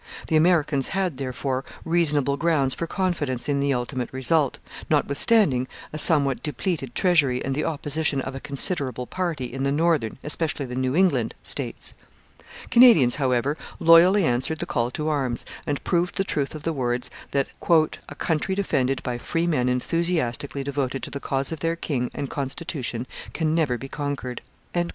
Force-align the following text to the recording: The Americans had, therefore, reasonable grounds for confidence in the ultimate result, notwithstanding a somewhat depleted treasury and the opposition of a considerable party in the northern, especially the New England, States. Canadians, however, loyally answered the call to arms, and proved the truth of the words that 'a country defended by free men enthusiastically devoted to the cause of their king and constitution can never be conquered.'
The 0.29 0.35
Americans 0.35 0.87
had, 0.97 1.17
therefore, 1.17 1.63
reasonable 1.85 2.35
grounds 2.35 2.73
for 2.73 2.87
confidence 2.87 3.47
in 3.47 3.59
the 3.59 3.71
ultimate 3.75 4.11
result, 4.11 4.57
notwithstanding 4.89 5.67
a 5.93 5.99
somewhat 5.99 6.41
depleted 6.41 6.95
treasury 6.95 7.45
and 7.45 7.53
the 7.53 7.65
opposition 7.65 8.19
of 8.19 8.33
a 8.33 8.39
considerable 8.39 9.05
party 9.05 9.45
in 9.45 9.61
the 9.61 9.71
northern, 9.71 10.17
especially 10.23 10.65
the 10.65 10.73
New 10.73 10.95
England, 10.95 11.35
States. 11.43 11.93
Canadians, 12.71 13.17
however, 13.17 13.59
loyally 13.79 14.25
answered 14.25 14.57
the 14.57 14.65
call 14.65 14.89
to 14.89 15.07
arms, 15.07 15.45
and 15.67 15.83
proved 15.83 16.15
the 16.17 16.23
truth 16.23 16.55
of 16.55 16.63
the 16.63 16.73
words 16.73 17.11
that 17.29 17.49
'a 17.69 18.15
country 18.15 18.55
defended 18.55 19.03
by 19.03 19.19
free 19.19 19.45
men 19.45 19.69
enthusiastically 19.69 20.63
devoted 20.63 21.03
to 21.03 21.11
the 21.11 21.19
cause 21.19 21.51
of 21.51 21.59
their 21.59 21.75
king 21.75 22.09
and 22.15 22.27
constitution 22.27 23.05
can 23.33 23.53
never 23.53 23.77
be 23.77 23.87
conquered.' 23.87 24.41